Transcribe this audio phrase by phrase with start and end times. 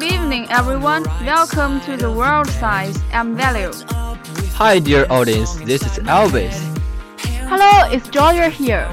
[0.00, 1.04] Good evening, everyone.
[1.26, 3.72] Welcome to the World Size and Value.
[4.54, 5.56] Hi, dear audience.
[5.56, 6.69] This is Elvis.
[7.90, 8.88] Hello, it's Georgia here.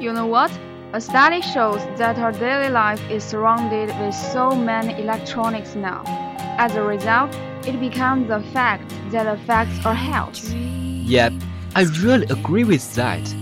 [0.00, 0.50] You know what?
[0.94, 6.02] A study shows that our daily life is surrounded with so many electronics now.
[6.58, 7.32] As a result,
[7.64, 10.42] it becomes a fact that affects our health.
[10.52, 11.34] Yep,
[11.76, 13.32] I really agree with that.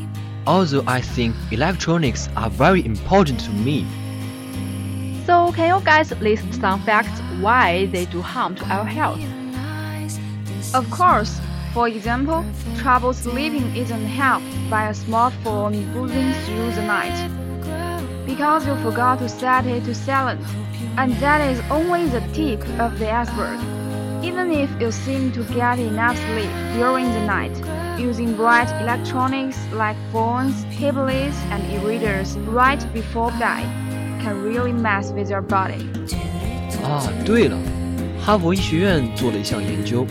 [0.46, 3.86] Although I think electronics are very important to me.
[5.24, 9.22] So, can you guys list some facts why they do harm to our health?
[10.74, 11.40] Of course,
[11.73, 12.43] for example,
[12.77, 17.29] trouble sleeping isn't helped by a smartphone buzzing through the night.
[18.25, 20.41] Because you forgot to set it to silent,
[20.97, 23.59] and that is only the tip of the iceberg.
[24.21, 27.55] Even if you seem to get enough sleep during the night,
[27.97, 33.63] using bright electronics like phones, tablets, and e-readers right before bed
[34.21, 35.87] can really mess with your body.
[36.83, 37.57] 啊，对了，
[38.21, 40.05] 哈佛医学院做了一项研究，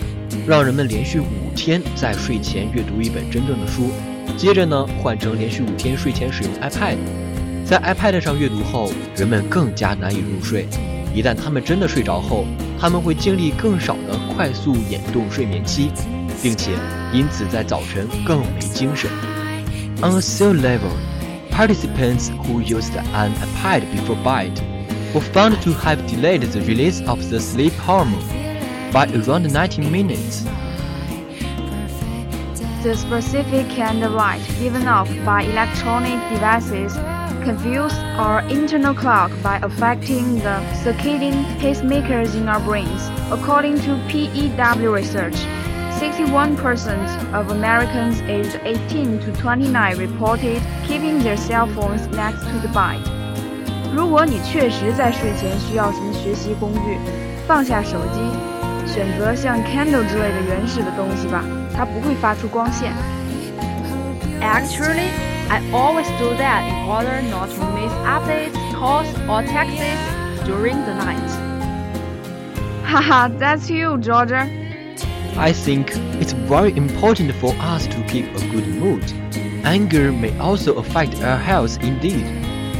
[0.46, 3.90] 让人们连续五 天在睡前阅读一本真正的书，
[4.36, 6.96] 接着呢换成连续五天睡前使用 iPad。
[7.64, 10.66] 在 iPad 上阅读后，人们更加难以入睡。
[11.14, 12.46] 一旦他们真的睡着后，
[12.78, 15.90] 他们会经历更少的快速眼动睡眠期，
[16.42, 16.72] 并且
[17.12, 19.10] 因此在早晨更没精神。
[20.00, 20.92] On a cell level,
[21.50, 24.52] participants who used an iPad before bed
[25.12, 28.22] were found to have delayed the release of the sleep hormone
[28.92, 30.44] by around 90 minutes.
[32.82, 36.94] The specific kind of light given off by electronic devices
[37.44, 43.10] confuse our internal clock by affecting the circadian pacemakers in our brains.
[43.30, 45.36] According to PEW research,
[45.98, 52.68] 61% of Americans aged 18 to 29 reported keeping their cell phones next to the
[52.68, 53.00] bed.
[53.94, 56.98] 如果你确实在睡前需要什么学习工具，
[57.46, 58.20] 放下手机，
[58.86, 61.42] 选择像 Kindle 之类的原始的东西吧，
[61.74, 62.92] 它不会发出光线。
[64.40, 65.10] Actually,
[65.48, 70.94] I always do that in order not to miss updates, calls, or texts during the
[70.94, 71.30] night.
[72.84, 74.48] Haha, that's you, Georgia.
[75.36, 79.04] I think it's very important for us to keep a good mood.
[79.64, 82.24] Anger may also affect our health indeed.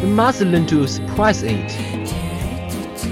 [0.03, 1.71] We must learn to suppress it.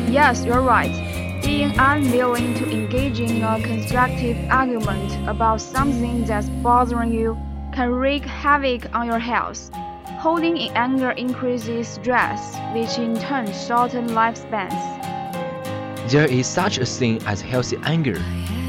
[0.09, 1.10] Yes, you're right.
[1.52, 7.38] Being unwilling to engage in a constructive argument about something that's bothering you
[7.74, 9.70] can wreak havoc on your health.
[10.24, 14.80] Holding in anger increases stress, which in turn shortens lifespans.
[16.10, 18.18] There is such a thing as healthy anger,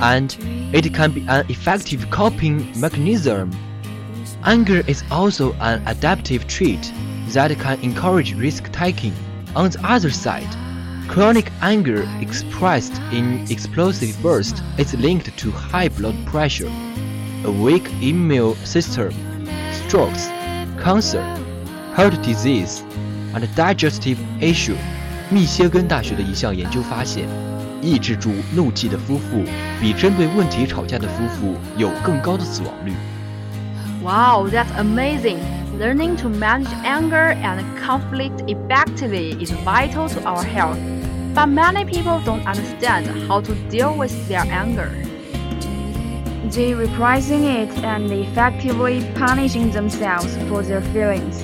[0.00, 0.36] and
[0.74, 3.52] it can be an effective coping mechanism.
[4.42, 6.92] Anger is also an adaptive trait
[7.28, 9.14] that can encourage risk taking.
[9.54, 10.52] On the other side,
[11.07, 16.69] chronic anger expressed in explosive bursts is linked to high blood pressure,
[17.45, 19.11] a weak immune system,
[19.71, 20.27] strokes,
[20.83, 21.23] cancer,
[21.95, 22.81] heart disease,
[23.33, 24.75] and digestive issue.
[25.29, 27.27] 密歇根大学的一项研究发现，
[27.81, 29.43] 抑制住怒气的夫妇
[29.81, 32.93] 比针对问题吵架的夫妇有更高的死亡率。
[34.01, 35.39] Wow, that's amazing!
[35.74, 40.78] Learning to manage anger and conflict effectively is vital to our health.
[41.34, 44.90] But many people don't understand how to deal with their anger.
[46.50, 51.42] They repressing it and effectively punishing themselves for their feelings.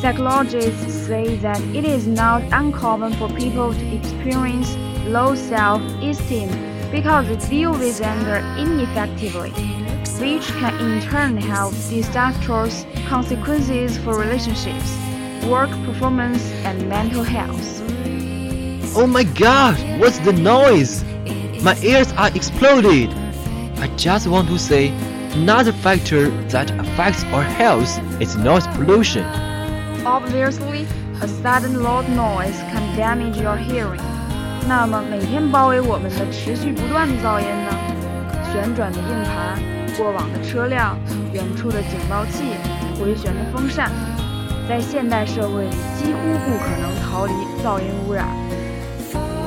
[0.00, 4.74] Psychologists say that it is not uncommon for people to experience
[5.06, 6.48] low self-esteem
[6.90, 9.50] because they deal with anger ineffectively,
[10.20, 14.97] which can in turn have disastrous consequences for relationships,
[15.47, 17.81] work performance, and mental health.
[18.95, 21.03] Oh my god, what's the noise?
[21.63, 23.09] My ears are exploded.
[23.79, 24.91] I just want to say
[25.33, 29.25] another factor that affects our health is noise pollution.
[30.05, 30.85] Obviously,
[31.21, 34.01] a sudden loud noise can damage your hearing.
[34.67, 37.71] 那么每天包围我们的持续不断的噪音呢？
[38.51, 39.59] 旋转的硬盘、
[39.97, 40.97] 过往的车辆、
[41.33, 42.43] 远处的警报器、
[42.99, 43.91] 回旋的风扇，
[44.67, 47.33] 在现代社会里几乎不可能逃离
[47.63, 48.27] 噪音污染。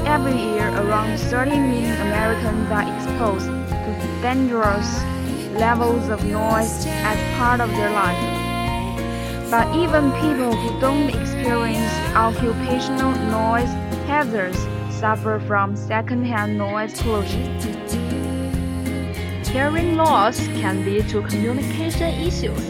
[0.07, 3.91] Every year, around 30 million Americans are exposed to
[4.23, 5.03] dangerous
[5.59, 8.17] levels of noise as part of their life.
[9.51, 13.71] But even people who don't experience occupational noise
[14.07, 14.59] hazards
[14.91, 17.59] suffer from secondhand noise pollution.
[19.53, 22.70] Hearing loss can lead to communication issues,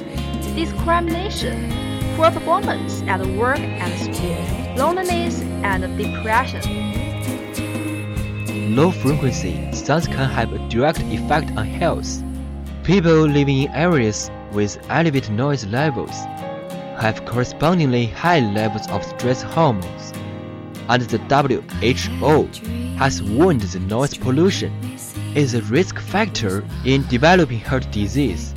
[0.56, 1.71] discrimination,
[2.15, 4.38] poor performance at work and school,
[4.75, 6.62] loneliness, and depression.
[8.75, 12.24] Low frequency sounds can have a direct effect on health.
[12.83, 16.15] People living in areas with elevated noise levels
[17.00, 20.13] have correspondingly high levels of stress hormones,
[20.89, 22.48] and the WHO
[22.98, 24.71] has warned that noise pollution
[25.36, 28.53] is a risk factor in developing heart disease.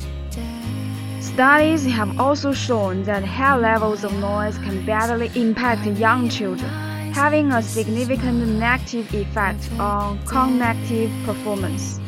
[1.34, 6.68] Studies have also shown that high levels of noise can badly impact young children,
[7.14, 11.98] having a significant negative effect on cognitive performance.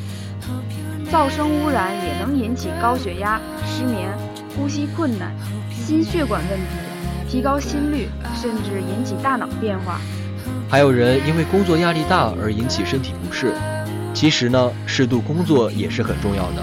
[1.11, 4.17] 噪声污染也能引起高血压、失眠、
[4.57, 5.33] 呼吸困难、
[5.71, 10.01] 心血管问题，提高心率，甚至引起大脑变化。
[10.71, 13.53] 还有人因为工作压力大而引起身体不适。
[14.15, 16.63] 其实呢，适度工作也是很重要的，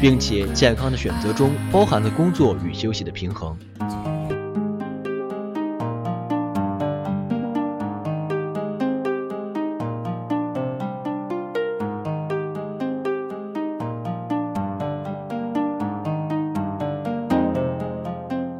[0.00, 3.56] 并且健康的选择中包含了工作与休息的平衡。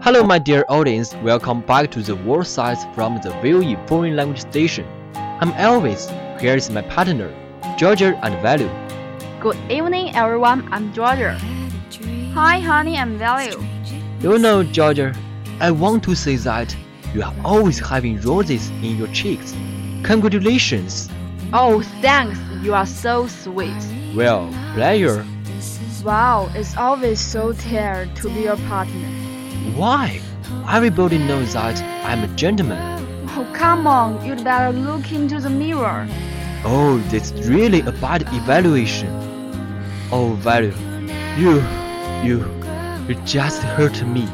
[0.06, 1.16] Hello, my dear audience.
[1.24, 4.86] Welcome back to the World Size from the VOE Foreign Language Station.
[5.40, 6.08] I'm Elvis.
[6.40, 7.34] Here is my partner,
[7.76, 8.70] Georgia and Value.
[9.41, 10.71] Good evening, everyone.
[10.71, 11.35] I'm Georgia.
[12.35, 13.59] Hi, honey, I'm Value.
[14.19, 15.15] You know, Georgia,
[15.59, 16.75] I want to say that
[17.11, 19.55] you are always having roses in your cheeks.
[20.03, 21.09] Congratulations.
[21.53, 22.37] Oh, thanks.
[22.61, 23.83] You are so sweet.
[24.15, 25.25] Well, pleasure.
[26.03, 29.07] Wow, it's always so tired to be your partner.
[29.75, 30.21] Why?
[30.69, 32.77] Everybody knows that I'm a gentleman.
[33.29, 36.07] Oh, come on, you'd better look into the mirror.
[36.63, 39.30] Oh, that's really a bad evaluation.
[40.12, 40.72] Oh, Value,
[41.36, 41.62] you,
[42.22, 42.44] you,
[43.08, 44.28] you just hurt me.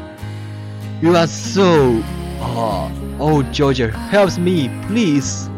[1.01, 2.01] You are so.
[2.39, 5.49] Oh, oh, Georgia, help me, please.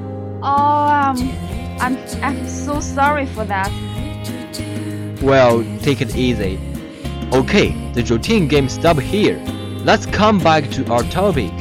[0.41, 1.17] Oh, um,
[1.79, 3.71] I'm, I'm so sorry for that.
[5.21, 6.59] Well, take it easy.
[7.33, 9.37] Okay, the routine game stop here.
[9.83, 11.51] Let's come back to our topic.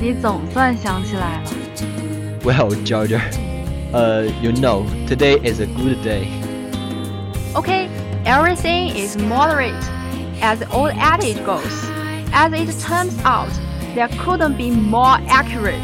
[0.00, 1.50] 你总算想起来了。
[2.44, 3.20] Well, Georgia,
[3.92, 6.39] uh, you know, today is a good day.
[7.54, 7.88] Okay,
[8.24, 9.74] everything is moderate,
[10.42, 11.90] as the old adage goes.
[12.32, 13.48] As it turns out,
[13.94, 15.80] there couldn't be more accurate.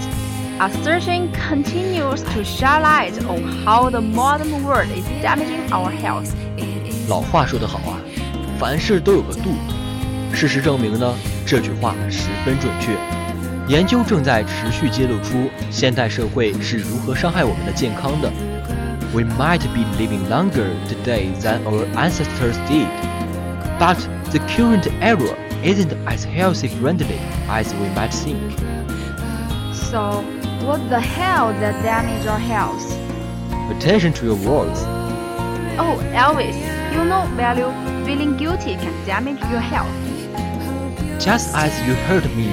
[0.61, 6.31] Our searching continues to shed light on how the modern world is damaging our health.
[7.09, 7.99] 老话说得好啊，
[8.61, 9.51] 凡事都有个度。
[10.33, 11.15] 事实证明呢，
[11.47, 12.93] 这句话十分准确。
[13.67, 18.31] 研究正在持续揭露出现代社会是如何伤害我们的健康的。
[19.14, 22.90] We might be living longer today than our ancestors did,
[23.80, 23.98] but
[24.32, 25.34] the current era
[25.64, 28.52] isn't as healthy friendly as we might think.
[29.74, 30.22] So,
[30.66, 32.84] what the hell that damage our health?
[33.72, 34.82] Attention to your words.
[35.80, 36.58] Oh, Elvis,
[36.94, 37.72] you know value
[38.06, 39.94] feeling guilty can damage your health.
[41.24, 42.48] Just as you hurt me,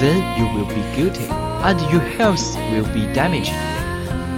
[0.00, 3.52] then you will be guilty, and your health will be damaged.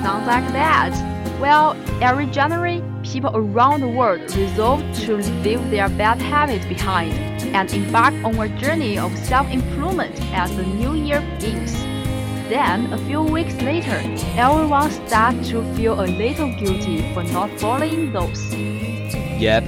[0.03, 1.12] Sounds like that.
[1.42, 7.14] Well, every January, people around the world resolve to leave their bad habits behind
[7.54, 11.76] and embark on a journey of self-improvement as the new year begins.
[12.50, 14.02] Then, a few weeks later,
[14.36, 18.42] everyone starts to feel a little guilty for not following those.
[19.40, 19.64] Yep，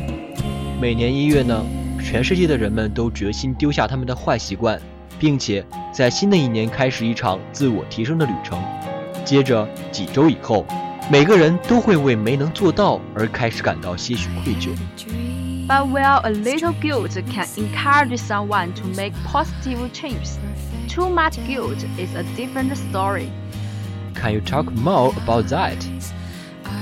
[0.79, 1.63] 每年一月呢，
[2.01, 4.79] 全世界的人们都决心丢下他们的坏习惯，
[5.19, 8.57] 并且在新的一年开始一场自我提升的旅程。
[9.25, 10.65] 接着几周以后，
[11.10, 14.74] 每个人都会为没能做到而开始感到些许愧疚。
[15.68, 20.38] But while a little guilt can encourage someone to make positive changes,
[20.88, 23.28] too much guilt is a different story.
[24.14, 25.76] Can you talk more about that?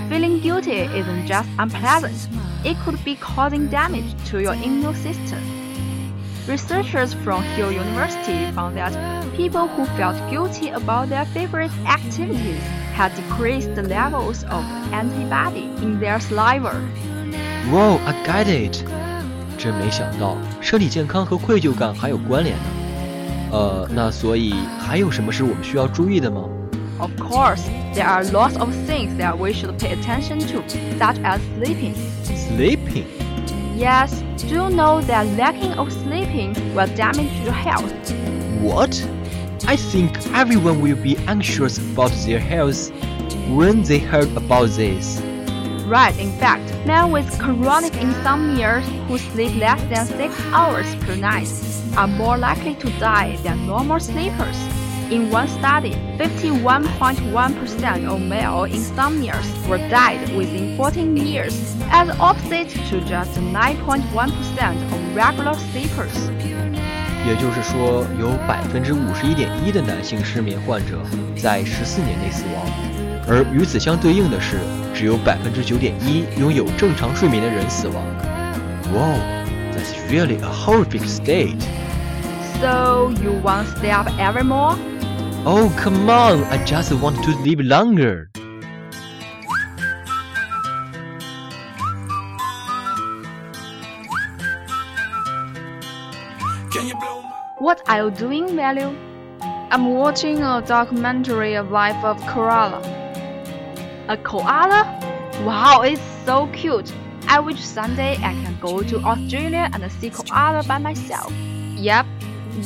[0.08, 2.28] Feeling guilty isn't just unpleasant,
[2.64, 5.40] it could be causing damage to your immune system.
[6.46, 8.92] Researchers from Hull University found that
[9.34, 12.62] people who felt guilty about their favorite activities
[12.95, 16.74] had decreased the levels of antibody in their saliva.
[17.71, 18.83] Wow, I get it！
[19.57, 22.63] 真没想到身体健康和愧疚感还有关联呢。
[23.51, 26.43] 呃，那所以还有什么是我们需要注意的吗？
[27.00, 27.62] Of course,
[27.93, 30.63] there are lots of things that we should pay attention to,
[30.97, 31.93] such as sleeping.
[32.24, 33.05] Sleeping?
[33.77, 37.93] Yes, do you know that lacking of sleeping will damage your health?
[38.62, 39.00] What?
[39.64, 42.90] I think everyone will be anxious about their health
[43.49, 45.21] when they heard about this.
[45.87, 51.49] Right, in fact, men with chronic insomnia who sleep less than 6 hours per night
[51.97, 54.57] are more likely to die than normal sleepers.
[55.11, 63.00] In one study, 51.1% of male insomnias were died within 14 years, as opposite to
[63.02, 66.31] just 9.1% of regular sleepers.
[67.25, 71.01] 也就是说，有百分之五十一点一的男性失眠患者
[71.36, 72.65] 在十四年内死亡，
[73.27, 74.57] 而与此相对应的是，
[74.95, 78.03] 只有百分之九点一拥有正常睡眠的人死亡。
[78.93, 79.19] Wow,
[79.74, 81.62] that's really a horrific state.
[82.62, 84.77] So you want to stay up ever more?
[85.43, 88.29] Oh, come on, I just want to live longer.
[97.62, 98.92] What are you doing, Value?
[99.71, 102.83] I'm watching a documentary of life of koala.
[104.09, 104.83] A koala?
[105.45, 106.92] Wow, it's so cute.
[107.28, 111.33] I wish someday I can go to Australia and see koala by myself.
[111.76, 112.04] Yep,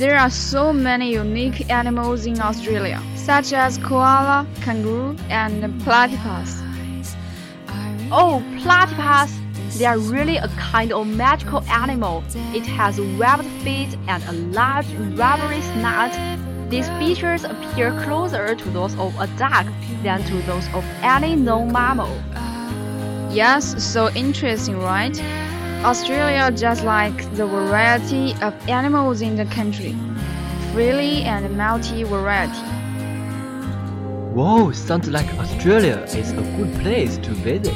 [0.01, 6.63] there are so many unique animals in Australia, such as koala, kangaroo, and platypus.
[8.11, 9.46] Oh, platypus!
[9.79, 12.25] They are really a kind of magical animal.
[12.55, 16.13] It has webbed feet and a large rubbery snout.
[16.71, 19.67] These features appear closer to those of a duck
[20.03, 22.09] than to those of any known mammal.
[23.31, 25.15] Yes, so interesting, right?
[25.85, 29.95] Australia just like the variety of animals in the country.
[30.73, 32.65] Freely and multi-variety.
[34.33, 37.75] Whoa, sounds like Australia is a good place to visit.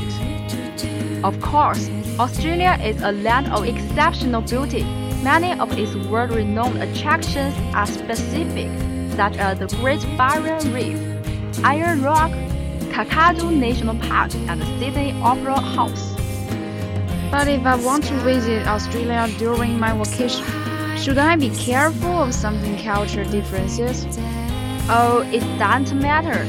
[1.23, 4.85] Of course, Australia is a land of exceptional beauty.
[5.23, 8.71] Many of its world-renowned attractions are specific,
[9.17, 10.99] such as the Great Barrier Reef,
[11.62, 12.31] Ayers Rock,
[12.89, 16.15] Kakadu National Park, and the Sydney Opera House.
[17.31, 20.47] But if I want to visit Australia during my vacation,
[20.97, 24.07] should I be careful of something culture differences?
[24.89, 26.47] Oh, it doesn't matter.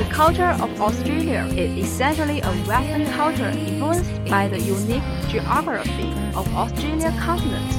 [0.00, 6.46] The culture of Australia is essentially a Western culture influenced by the unique geography of
[6.54, 7.72] Australia continent.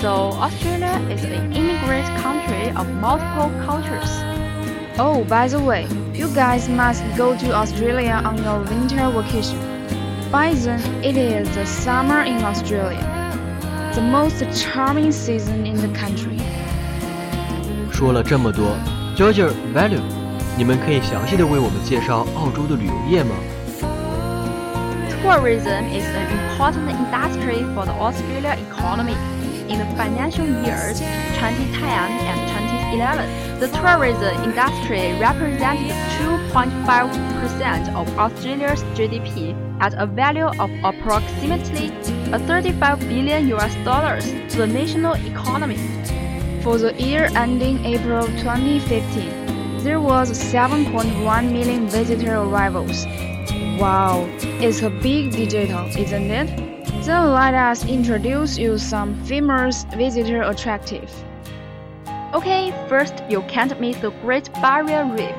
[0.00, 4.10] So Australia is an immigrant country of multiple cultures.
[4.98, 9.58] Oh, by the way, you guys must go to Australia on your winter vacation.
[10.30, 13.02] By then, it is the summer in Australia,
[13.94, 16.38] the most charming season in the country.
[17.90, 18.76] 说了这么多，
[19.16, 20.02] George Value，
[20.58, 23.34] 你们可以详细的为我们介绍澳洲的旅游业吗？
[25.22, 29.16] Tourism is an important industry for the Australia economy.
[29.66, 31.00] In the financial years
[31.40, 32.38] 2010 and
[32.92, 33.26] 2011,
[33.58, 41.90] the tourism industry represented 2.5% of Australia's GDP at a value of approximately
[42.30, 45.78] 35 billion US dollars to the national economy.
[46.62, 49.47] For the year ending April 2015,
[49.83, 53.05] there was 7.1 million visitor arrivals.
[53.79, 54.27] Wow,
[54.59, 56.47] it's a big digital, isn't it?
[57.05, 61.09] Then let us introduce you some famous visitor attractive.
[62.33, 65.35] Okay, first you can't miss the Great Barrier Reef.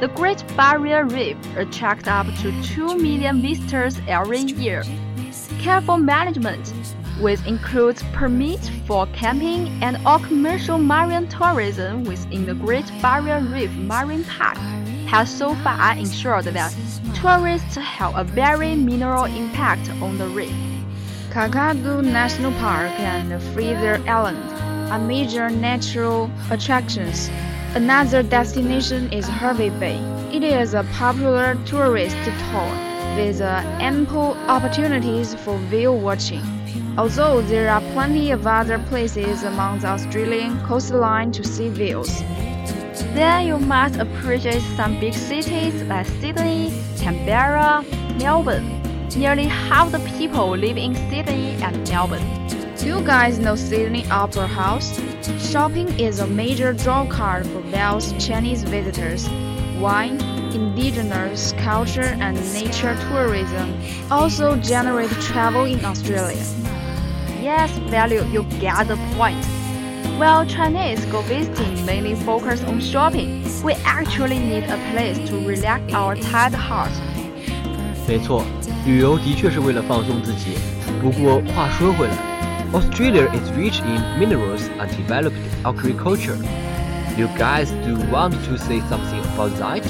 [0.00, 4.82] The Great Barrier Reef attracts up to 2 million visitors every year.
[5.60, 6.72] Careful management,
[7.20, 13.70] which includes permits for camping and all commercial marine tourism within the Great Barrier Reef
[13.72, 14.56] Marine Park,
[15.06, 16.74] has so far ensured that
[17.14, 20.54] tourists have a very minimal impact on the reef.
[21.30, 24.38] Kakadu National Park and Fraser Island
[24.92, 27.30] are major natural attractions.
[27.74, 29.98] Another destination is Hervey Bay.
[30.32, 32.70] It is a popular tourist tour
[33.16, 36.42] with ample opportunities for whale watching.
[36.96, 42.22] Although there are plenty of other places along the Australian coastline to see views.
[43.14, 47.84] Then you must appreciate some big cities like Sydney, Canberra,
[48.18, 48.80] Melbourne.
[49.16, 52.26] Nearly half the people live in Sydney and Melbourne.
[52.76, 55.00] Do you guys know Sydney Opera House?
[55.38, 59.28] Shopping is a major draw card for Wales Chinese visitors.
[59.78, 60.18] Wine,
[60.53, 63.73] indigenous culture, and nature tourism
[64.09, 66.43] also generate travel in Australia.
[67.41, 69.43] Yes, value, you get the point.
[70.17, 75.81] While Chinese go visiting mainly focus on shopping, we actually need a place to relax
[75.93, 76.91] our tired heart.
[78.07, 78.43] 没错，
[78.85, 80.57] 旅游的确是为了放松自己。
[81.01, 82.13] 不过话说回来，
[82.73, 86.37] Australia is rich in minerals and developed agriculture.
[87.17, 89.83] You guys do want to say something about that?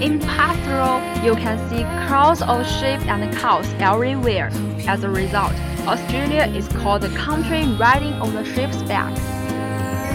[0.00, 4.50] In pastoral, you can see crowds of sheep and cows everywhere.
[4.86, 5.54] As a result,
[5.88, 9.10] Australia is called the country riding on the sheep's back.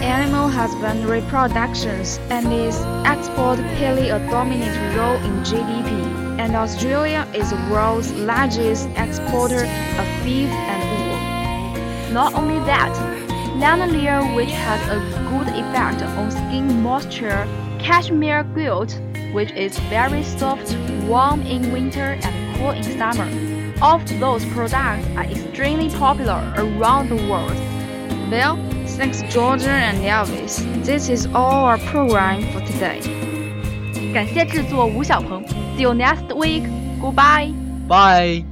[0.00, 7.50] Animal husbandry productions and its export play a dominant role in GDP, and Australia is
[7.50, 12.12] the world's largest exporter of beef and wool.
[12.14, 12.92] Not only that,
[13.58, 17.48] lanolin, which has a good effect on skin moisture,
[17.80, 18.96] cashmere quilt,
[19.31, 23.27] which is very soft, warm in winter and cool in summer.
[23.81, 27.55] All of those products are extremely popular around the world.
[28.31, 28.57] Well,
[28.97, 30.59] thanks Georgia and Elvis.
[30.83, 33.01] This is all our program for today.
[34.13, 35.43] 感谢制作吴小鹏。
[35.75, 36.63] See you next week.
[36.99, 37.53] Goodbye.
[37.87, 38.50] Bye.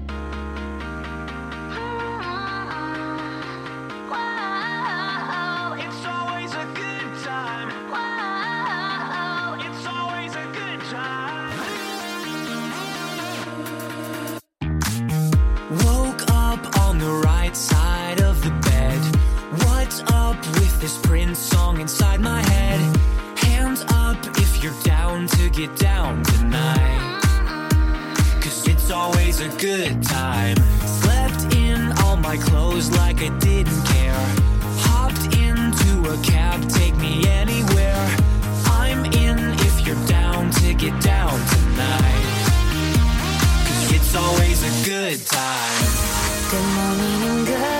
[45.24, 46.50] Time.
[46.50, 47.79] Good morning and good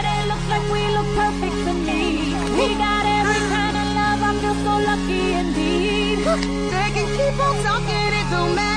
[2.61, 6.19] We got every kind of love, I feel so lucky indeed.
[6.73, 8.70] They can keep on talking, it don't matter